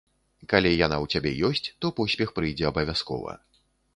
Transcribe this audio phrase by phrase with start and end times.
[0.53, 3.37] Калі яна ў цябе ёсць, то поспех прыйдзе абавязкова.